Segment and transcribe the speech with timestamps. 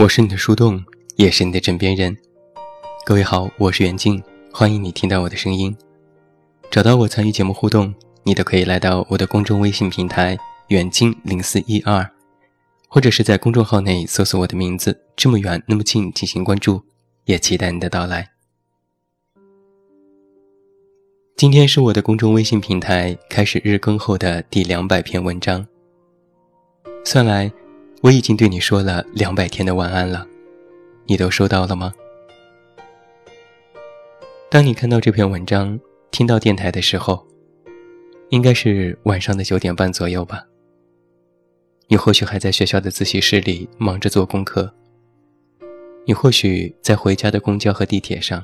[0.00, 0.82] 我是你的树洞，
[1.16, 2.16] 也是你的枕边人。
[3.04, 5.76] 各位好，我是袁静，欢迎你听到我的声音。
[6.70, 12.10] 找到我参与节目互动，你都可以来到我的公众微信平台“远近零四一二”，
[12.88, 16.82] 或者是在公众号内搜索我的名字“这么远那么近”进行关注，
[17.26, 18.30] 也期待你的到来。
[21.36, 25.66] 今天是我的公众微信平台开始日更后的第两百篇文章，
[27.04, 27.52] 算来。
[28.02, 30.26] 我已经对你说了两百天的晚安了，
[31.06, 31.92] 你都收到了吗？
[34.50, 35.78] 当你看到这篇文章、
[36.10, 37.26] 听到电台的时候，
[38.30, 40.46] 应该是晚上的九点半左右吧。
[41.88, 44.72] 你或许还在学校的自习室里忙着做功课，
[46.06, 48.42] 你或许在回家的公交和地铁上，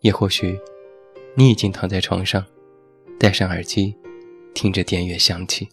[0.00, 0.60] 也或许
[1.34, 2.44] 你已经躺在床上，
[3.18, 3.96] 戴上耳机，
[4.52, 5.68] 听着电乐响起。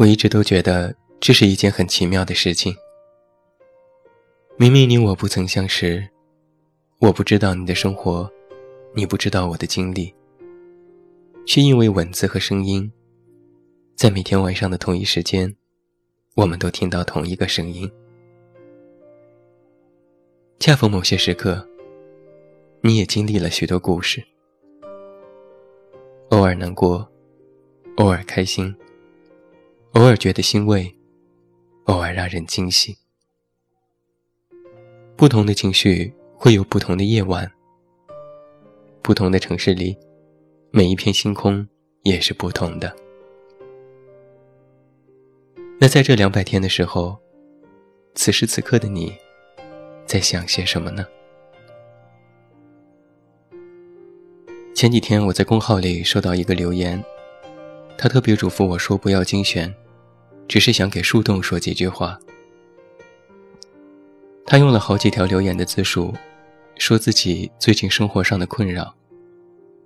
[0.00, 2.74] 我一直都觉得这是一件很奇妙的事情。
[4.56, 6.08] 明明你我不曾相识，
[7.00, 8.26] 我不知道你的生活，
[8.94, 10.10] 你不知道我的经历，
[11.46, 12.90] 却因为文字和声音，
[13.94, 15.54] 在每天晚上的同一时间，
[16.34, 17.86] 我们都听到同一个声音。
[20.60, 21.68] 恰逢某些时刻，
[22.80, 24.24] 你也经历了许多故事，
[26.30, 27.06] 偶尔难过，
[27.98, 28.74] 偶尔开心。
[29.94, 30.94] 偶尔觉得欣慰，
[31.86, 32.96] 偶尔让人惊喜。
[35.16, 37.50] 不同的情绪会有不同的夜晚，
[39.02, 39.96] 不同的城市里，
[40.70, 41.66] 每一片星空
[42.04, 42.94] 也是不同的。
[45.80, 47.18] 那在这两百天的时候，
[48.14, 49.12] 此时此刻的你，
[50.06, 51.04] 在想些什么呢？
[54.72, 57.02] 前几天我在公号里收到一个留言。
[57.98, 59.70] 他特别嘱咐我说：“不要精选，
[60.50, 62.18] 只是想给树洞说几句话。”
[64.44, 66.12] 他用了好几条留言的字数，
[66.76, 68.92] 说自己最近生活上的困扰，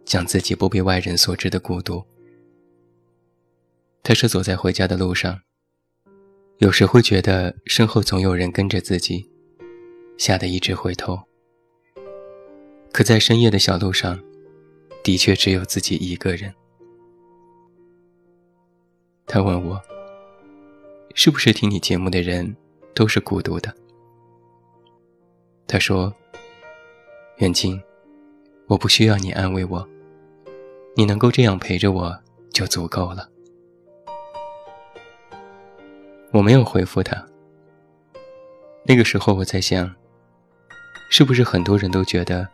[0.07, 2.03] 讲自己不被外人所知的孤独。
[4.03, 5.39] 他是走在回家的路上，
[6.57, 9.29] 有时会觉得身后总有人跟着自己，
[10.17, 11.21] 吓得一直回头。
[12.91, 14.19] 可在深夜的小路上，
[15.03, 16.55] 的确只有自己一个人。
[19.27, 19.79] 他问我
[21.15, 22.55] ：“是不是听你节目的人
[22.93, 23.75] 都是孤独的？”
[25.67, 26.15] 他说
[27.39, 27.81] ：“远近，
[28.67, 29.89] 我不需要你安慰我，
[30.95, 32.17] 你能够这样陪着我
[32.53, 33.29] 就足够了。”
[36.33, 37.25] 我没有回复他。
[38.83, 39.95] 那个时候我在想，
[41.09, 42.47] 是不是很多人都觉得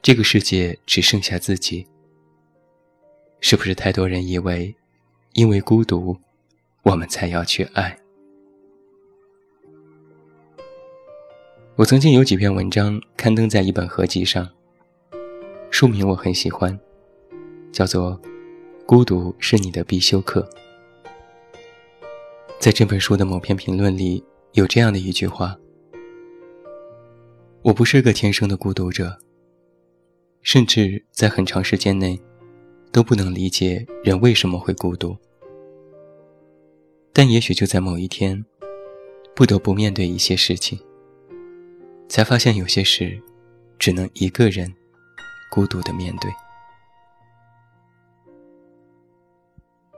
[0.00, 1.86] 这个世界只剩下自己？
[3.40, 4.74] 是不是太多人以为？
[5.32, 6.16] 因为孤独，
[6.82, 7.96] 我们才要去爱。
[11.76, 14.48] 我曾经有几篇文章刊登在一本合集上，
[15.70, 16.78] 书名我很喜欢，
[17.72, 18.20] 叫做
[18.86, 20.48] 《孤独是你的必修课》。
[22.58, 25.56] 在这本书的某篇评论里，有这样的一句话
[27.62, 29.18] ：“我不是个天生的孤独者，
[30.42, 32.20] 甚至在很长时间内。”
[32.92, 35.16] 都不能理解人为什么会孤独，
[37.12, 38.44] 但也许就在某一天，
[39.34, 40.78] 不得不面对一些事情，
[42.08, 43.20] 才发现有些事
[43.78, 44.72] 只能一个人
[45.50, 46.30] 孤独的面对。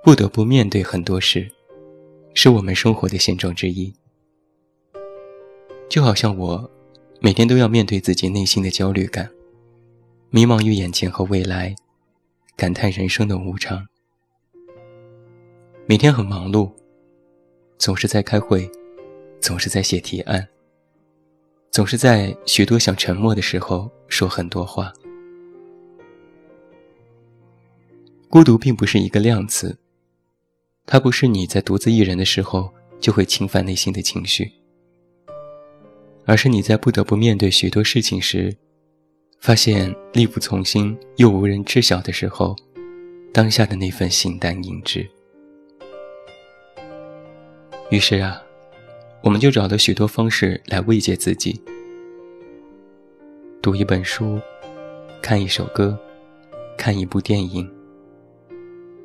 [0.02, 1.48] 不得不面对很多事，
[2.34, 3.94] 是我们生活的现状之一。
[5.88, 6.70] 就好像我，
[7.20, 9.30] 每天都要面对自己内心的焦虑感，
[10.30, 11.74] 迷茫于眼前和未来。
[12.54, 13.88] 感叹人生的无常，
[15.86, 16.70] 每天很忙碌，
[17.78, 18.70] 总是在开会，
[19.40, 20.46] 总是在写提案，
[21.70, 24.92] 总是在许多想沉默的时候说很多话。
[28.28, 29.76] 孤独并不是一个量词，
[30.86, 34.50] 它不是你在独自一人的时候就会侵犯内心的情绪，
[36.24, 38.56] 而是你在不得不面对许多事情时。
[39.40, 42.54] 发现力不从心又无人知晓的时候，
[43.34, 45.04] 当下的那份形单影只。
[47.92, 48.42] 于是啊，
[49.20, 51.60] 我们就找了许多方式来慰藉自己：
[53.60, 54.40] 读一本书，
[55.20, 55.94] 看一首歌，
[56.78, 57.70] 看一部电影。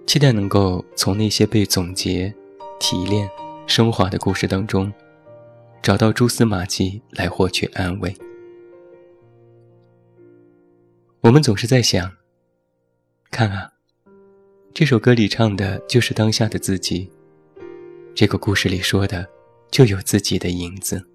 [0.05, 2.33] 期待能够从那些被总结、
[2.79, 3.29] 提炼、
[3.67, 4.89] 升华的故事当中，
[5.81, 8.15] 找到蛛丝马迹来获取安慰。
[11.19, 12.09] 我们总是在想，
[13.31, 13.73] 看啊，
[14.73, 17.11] 这首歌里唱的就是当下的自己，
[18.17, 19.29] 这个故事里说的
[19.69, 21.07] 就有自己的影子，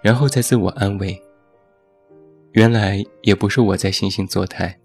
[0.00, 1.20] 然后再自我安慰。
[2.52, 4.78] 原来也不是我在惺惺作态，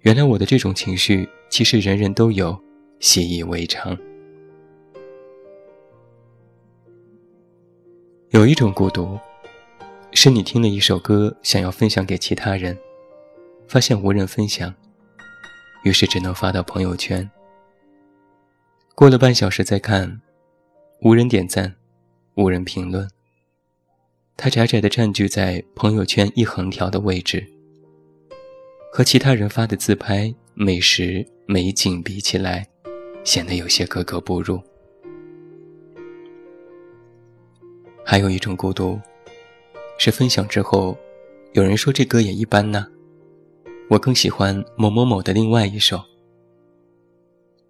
[0.00, 2.58] 原来我的这种情绪其实人人都有，
[2.98, 3.94] 习以为常。
[8.30, 9.18] 有一种孤独，
[10.14, 12.74] 是你听了一首歌，想要分享给其他人，
[13.68, 14.74] 发现无人分享，
[15.82, 17.30] 于是只能发到朋友圈。
[18.96, 20.20] 过了半小时再看，
[21.00, 21.74] 无人点赞，
[22.36, 23.10] 无人评论。
[24.36, 27.44] 它窄窄的占据在朋友圈一横条的位置，
[28.92, 32.64] 和其他人发的自拍、美食、美景比起来，
[33.24, 34.62] 显得有些格格不入。
[38.04, 39.00] 还有一种孤独，
[39.98, 40.96] 是分享之后，
[41.52, 42.86] 有人说这歌也一般呢，
[43.90, 46.00] 我更喜欢某某某的另外一首。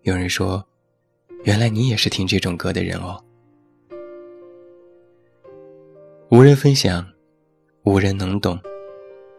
[0.03, 0.62] 有人说，
[1.44, 3.23] 原来你也是听这种歌的人哦。
[6.31, 7.06] 无人分享，
[7.82, 8.58] 无人能懂，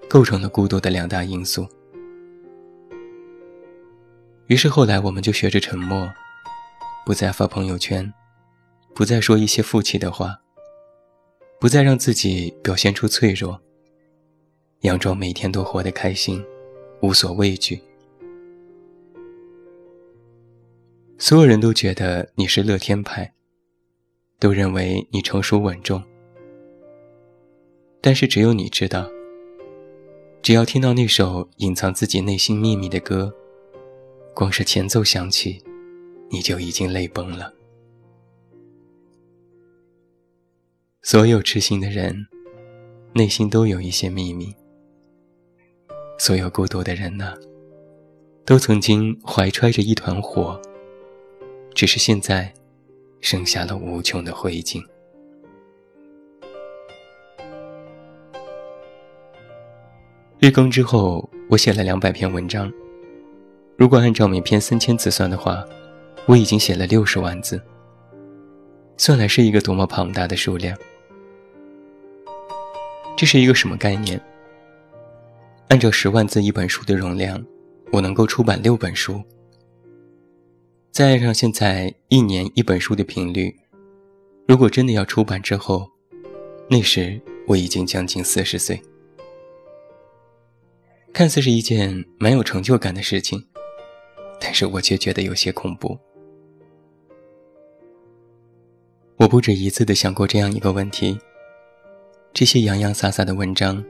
[0.07, 1.67] 构成了孤独的两大因素。
[4.45, 6.07] 于是后来我们就学着沉默，
[7.07, 8.13] 不再发朋友圈，
[8.93, 10.39] 不再说一些负气的话，
[11.59, 13.59] 不再让自己表现出脆弱，
[14.81, 16.45] 佯装每天都活得开心，
[17.01, 17.81] 无所畏惧。
[21.17, 23.33] 所有人都觉得你是乐天派，
[24.37, 26.03] 都认为你成熟稳重。
[28.01, 29.09] 但是只有你知道，
[30.41, 33.33] 只要听到那首隐藏自己内心秘密的歌，
[34.33, 35.63] 光是前奏响起，
[36.29, 37.53] 你就已经泪崩了。
[41.01, 42.27] 所有痴心的人，
[43.13, 44.53] 内心都有一些秘密；
[46.19, 47.35] 所有孤独的人呢，
[48.43, 50.61] 都曾经怀揣着一团火，
[51.75, 52.51] 只是现在，
[53.19, 54.81] 剩下了无穷的灰烬。
[60.39, 62.71] 日更之后，我写了两百篇文章。
[63.75, 65.65] 如果按照每篇三千字算的话，
[66.25, 67.61] 我已经写了六十万字。
[68.95, 70.77] 算来是一个多么庞大的数量！
[73.17, 74.17] 这是一个什么概念？
[75.67, 77.45] 按照十万字一本书的容量，
[77.91, 79.21] 我能够出版六本书。
[80.95, 83.53] 再按上现在一年一本书的频率，
[84.47, 85.91] 如果真的要出版之后，
[86.69, 88.81] 那时我已经将近四十岁。
[91.11, 93.45] 看似是一件蛮有成就感的事情，
[94.39, 95.99] 但是我却觉得有些恐怖。
[99.17, 101.19] 我不止一次的想过这样一个问题：
[102.33, 103.83] 这些洋洋洒洒的文章，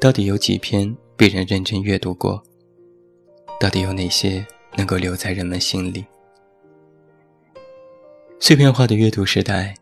[0.00, 2.42] 到底有几篇被人认真阅读过？
[3.60, 4.46] 到底有哪些
[4.78, 6.06] 能够留在人们心里？
[8.38, 9.74] 碎片化的阅读时代，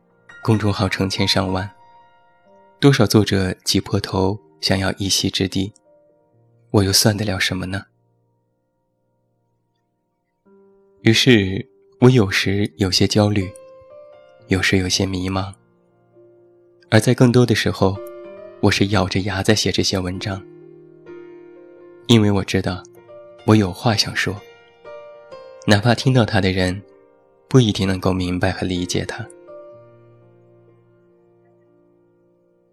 [0.42, 1.70] 公众号成千上万，
[2.80, 5.70] 多少作者挤破头想要一席之地。
[6.70, 7.84] 我又算得了什么呢？
[11.02, 11.68] 于是，
[12.00, 13.52] 我有时有些焦虑，
[14.48, 15.52] 有时有些迷茫，
[16.90, 17.98] 而在更多的时候，
[18.60, 20.42] 我是咬着牙在写这些文章，
[22.06, 22.82] 因为我知道，
[23.46, 24.34] 我有话想说，
[25.68, 26.80] 哪怕听到它的人，
[27.48, 29.26] 不一定能够明白和理解它。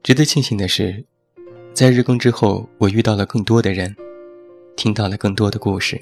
[0.04, 1.04] 值得庆幸的是。
[1.74, 3.96] 在日更之后，我遇到了更多的人，
[4.76, 6.00] 听到了更多的故事，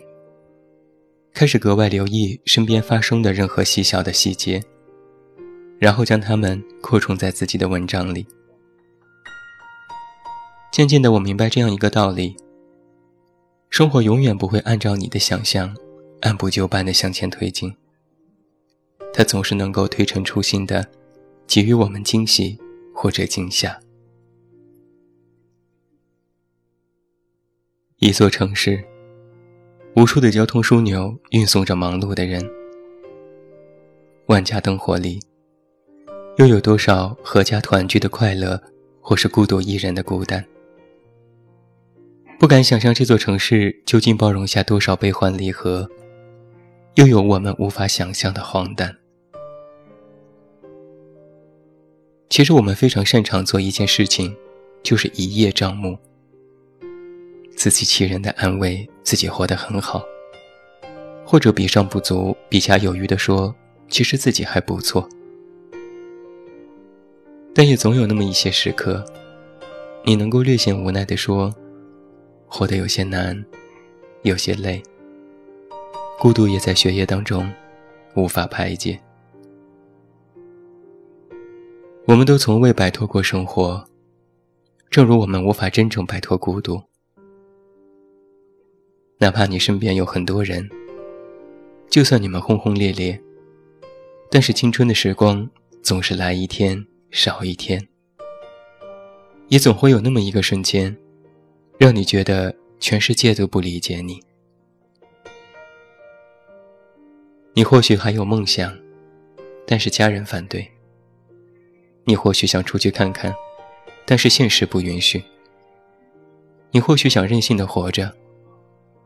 [1.34, 4.62] 开始格外留意身边发生的任何细小的细节，
[5.80, 8.28] 然后将它们扩充在自己的文章里。
[10.74, 12.36] 渐渐的，我明白这样一个道理：
[13.70, 15.74] 生活永远不会按照你的想象
[16.22, 17.74] 按部就班的向前推进，
[19.14, 20.88] 它总是能够推陈出新的，
[21.48, 22.58] 给予我们惊喜
[22.96, 23.80] 或者惊吓。
[27.98, 28.84] 一座城市，
[29.96, 32.44] 无数的交通枢纽运送着忙碌的人。
[34.28, 35.20] 万家灯火里，
[36.38, 38.62] 又有多少阖家团聚的快乐，
[39.02, 40.44] 或是孤独一人的孤单？
[42.40, 45.88] 不敢想象这座城市究竟包容下多少悲欢离合，
[46.96, 48.96] 又有我们无法想象的荒诞。
[52.30, 54.36] 其实，我们非常擅长做一件事情，
[54.84, 55.98] 就是一叶障目。
[57.56, 60.04] 自欺欺人的安慰自己活得很好，
[61.26, 63.54] 或者比上不足，比下有余的说，
[63.88, 65.08] 其实自己还不错。
[67.54, 69.06] 但也总有那么一些时刻，
[70.04, 71.54] 你能够略显无奈地说，
[72.48, 73.46] 活得有些难，
[74.24, 74.82] 有些累，
[76.22, 77.52] 孤独也在学业当中
[78.14, 79.02] 无法排解。
[82.06, 83.84] 我们都从未摆脱过生活，
[84.92, 86.80] 正如我们无法真正摆脱孤独。
[89.18, 90.70] 哪怕你身边有很多人，
[91.90, 93.20] 就算你们轰轰烈烈，
[94.30, 95.50] 但是青春的时光
[95.82, 97.88] 总是来一天少一天，
[99.48, 100.96] 也总会有那么一个瞬间，
[101.80, 104.22] 让你觉得全世界都不理解你。
[107.54, 108.74] 你或许还有梦想，
[109.68, 110.66] 但是家人反对；
[112.06, 113.34] 你或许想出去看看，
[114.06, 115.22] 但是现实不允许；
[116.72, 118.12] 你或许想任性的活着。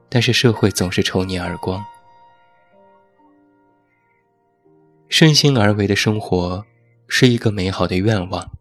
[0.07, 1.83] 但是社会总是抽你耳光。
[5.09, 6.63] 顺心而为的生活
[7.07, 8.51] 是一个美好的愿望，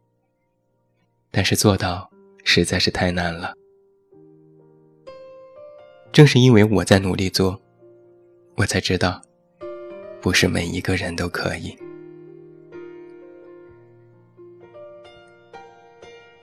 [1.31, 2.11] 但是做到
[2.43, 3.55] 实在是太难了。
[6.11, 7.61] 正是因为我在努力做，
[8.57, 9.21] 我才知道，
[10.25, 11.76] 不是每一个人都可以。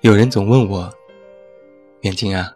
[0.02, 0.94] 有人总问我，
[2.02, 2.56] 远近啊。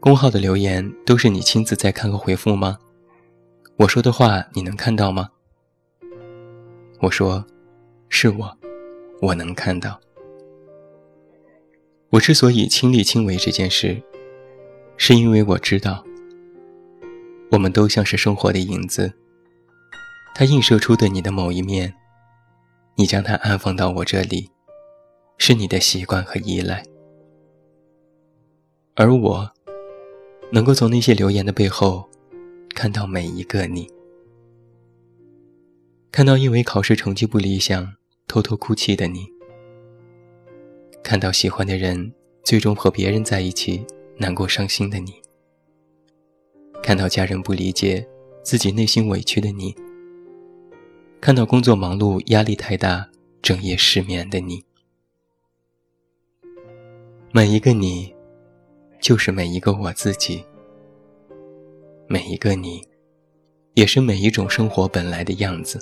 [0.00, 2.76] 公号的留言都是你亲自在看和回复吗？
[3.76, 5.30] 我说的话你能看到吗？
[6.98, 7.46] 我说，
[8.08, 8.58] 是我，
[9.22, 10.00] 我能看到。
[12.08, 14.02] 我之所以亲力亲为这件事，
[14.96, 16.04] 是因为我知道，
[17.52, 19.12] 我们都像是生活的影子，
[20.40, 21.92] 它映射出的你的某一面，
[22.94, 24.48] 你将它安放到我这里，
[25.36, 26.82] 是你的习惯和依赖，
[28.94, 29.52] 而我。
[30.50, 32.08] 能够从那些留言的背后，
[32.70, 33.86] 看到每一个你，
[36.10, 37.94] 看到因为考试成绩不理想
[38.26, 39.26] 偷偷哭泣的你，
[41.02, 43.84] 看到喜欢的人最终和别人在一起
[44.16, 45.12] 难过伤心的你，
[46.82, 48.08] 看到家人不理解
[48.42, 49.76] 自己内心委屈的你，
[51.20, 53.06] 看到工作忙碌压力太大
[53.42, 54.64] 整夜失眠的你，
[57.32, 58.14] 每一个你。
[59.00, 60.44] 就是每一个我自己，
[62.06, 62.86] 每一个你，
[63.72, 65.80] 也是每一种生活本来的样子。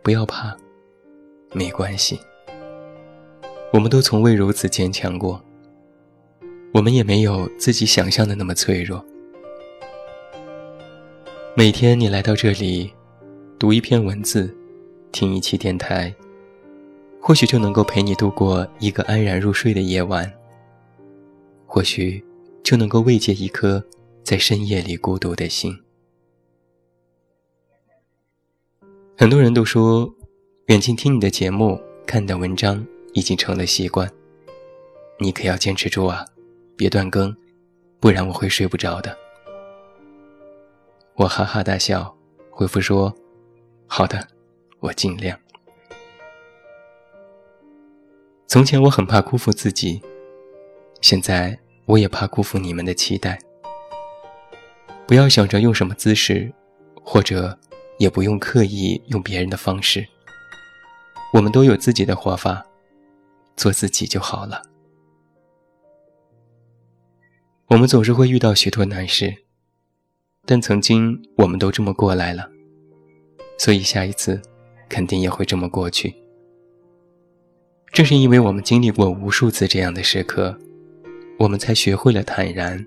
[0.00, 0.56] 不要怕，
[1.52, 2.16] 没关系。
[3.72, 5.42] 我们都从未如此坚强过，
[6.72, 9.04] 我们也没有自己想象的那么脆弱。
[11.58, 12.88] 每天你来到这里，
[13.58, 14.56] 读一篇文字，
[15.10, 16.14] 听一期电台。
[17.20, 20.32] 或许就能够陪你度过一个安然入睡的夜晚，
[21.66, 22.24] 或许
[22.62, 23.84] 就能够慰藉一颗
[24.22, 25.76] 在深夜里孤独的心。
[29.16, 30.08] 很多人都说，
[30.66, 34.08] 远近听你的节目、看你的文章已经成了习惯，
[35.18, 36.24] 你可要坚持住啊，
[36.76, 37.36] 别断更，
[37.98, 39.18] 不然我会睡不着的。
[41.18, 42.16] 我哈哈大笑，
[42.48, 43.12] 回复说
[43.88, 44.24] ：“好的，
[44.78, 45.36] 我尽量。”
[48.46, 50.00] 从前我很怕辜负自己，
[51.00, 53.36] 现在我也怕辜负你们的期待。
[55.08, 56.52] 不要想着用什么姿势，
[57.02, 57.58] 或者
[57.98, 60.06] 也不用刻意用别人的方式。
[61.32, 62.64] 我们都有自己的活法，
[63.56, 64.62] 做自己就好了。
[67.66, 69.34] 我们总是会遇到许多难事，
[70.50, 72.50] 但曾经我们都这么过来了，
[73.58, 74.40] 所以下一次
[74.88, 76.14] 肯定也会这么过去。
[77.92, 80.58] 正是因为我们经历过无数次这样的时刻，
[81.38, 82.82] 我们才学会了坦然，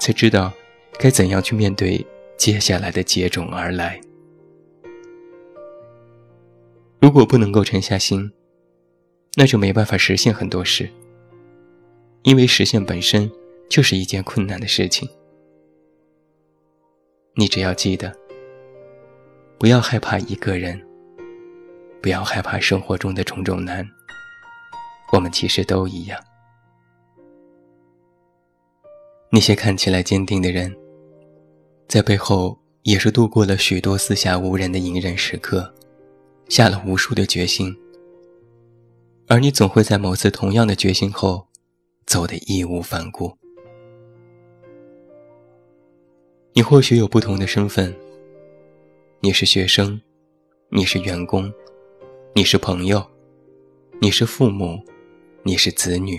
[0.00, 0.52] 才知道
[0.98, 2.04] 该怎样去面对
[2.36, 4.00] 接下来的接踵而来。
[7.00, 8.32] 如果不能够沉下心，
[9.36, 10.90] 那就没办法实现很多事，
[12.24, 13.30] 因为实现本身
[13.68, 15.08] 就是一件困难的事情。
[17.38, 18.12] 你只要记得，
[19.60, 20.76] 不要害怕一个人。
[22.02, 23.88] 不要害怕生活中的种种难，
[25.12, 26.20] 我们其实都一样。
[29.30, 30.76] 那些看起来坚定的人，
[31.86, 35.72] 在背后也是度过了许多四下无人的隐忍时刻，
[36.48, 37.72] 下了无数的决心。
[39.28, 41.46] 而你总会在某次同样的决心后，
[42.04, 43.38] 走得义无反顾。
[46.58, 47.94] 你或许有不同的身份，
[49.20, 50.00] 你是学生，
[50.70, 51.48] 你是员工。
[52.34, 53.00] 你是朋友，
[54.00, 54.76] 你是父母，
[55.44, 56.18] 你是子女，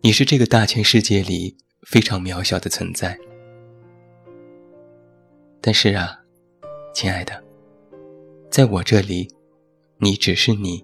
[0.00, 3.14] 你是这个大千世界里非常渺小的存在。
[5.60, 6.18] 但是啊，
[6.94, 7.44] 亲爱的，
[8.50, 9.28] 在我这里，
[9.98, 10.82] 你只是你，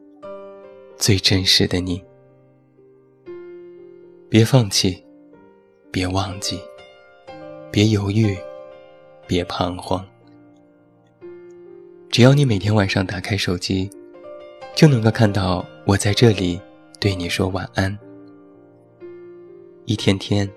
[0.99, 2.05] 最真实的你。
[4.29, 5.03] 别放弃，
[5.91, 6.61] 别忘记，
[7.73, 8.37] 别犹豫，
[9.29, 10.05] 别彷徨。
[12.11, 13.89] 只要你每天晚上打开手机，
[14.75, 16.61] 就能够看到我在这里
[16.99, 17.97] 对你说晚安。
[19.85, 20.50] 一天天，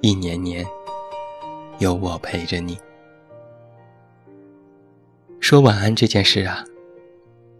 [0.00, 0.66] 一年年，
[1.78, 2.76] 有我陪着你。
[5.38, 6.64] 说晚安这件事啊，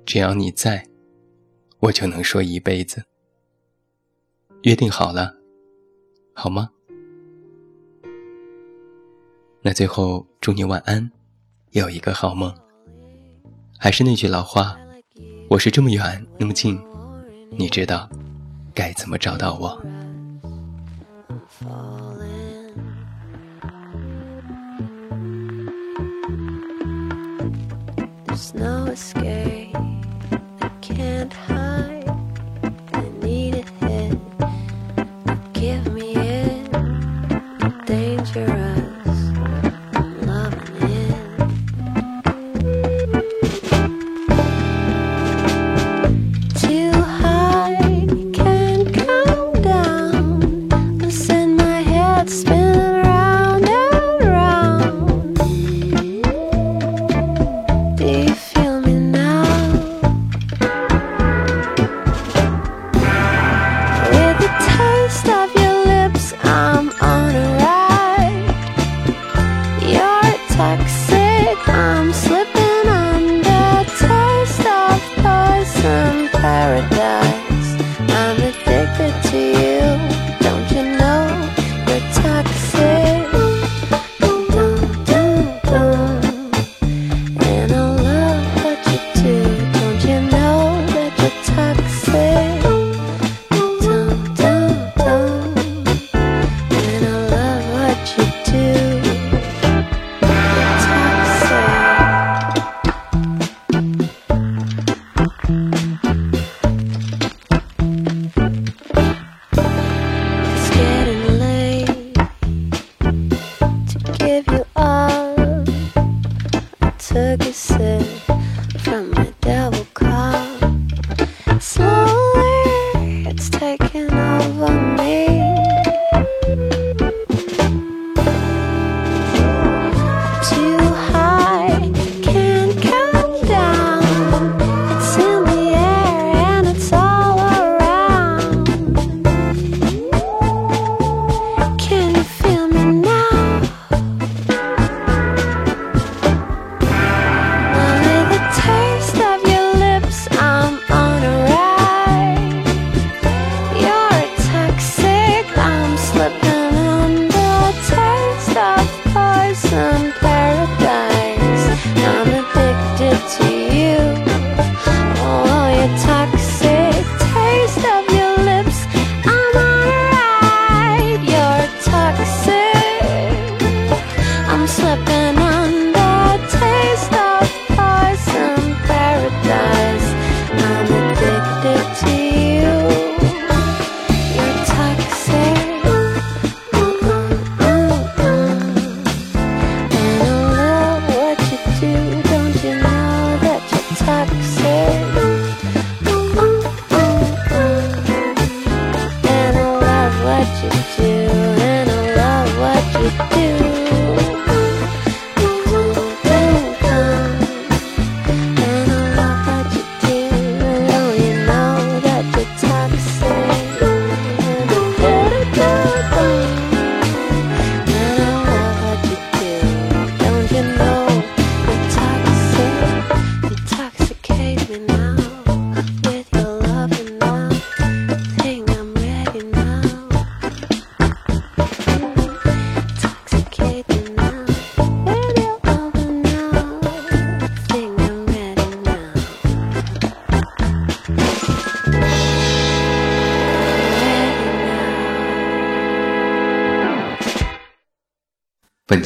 [0.04, 0.84] 只要你在，
[1.78, 3.04] 我就能说一辈子。
[4.62, 5.32] 约定好了，
[6.34, 6.70] 好吗？
[9.60, 11.10] 那最后祝你晚安，
[11.72, 12.54] 有一个好梦。
[13.76, 14.76] 还是那句老话，
[15.48, 16.80] 我是这么远那么近，
[17.50, 18.08] 你知道
[18.72, 19.80] 该怎么找到我。
[31.28, 31.67] 本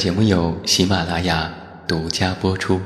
[0.03, 1.49] 节目由喜马拉雅
[1.87, 2.81] 独家播出。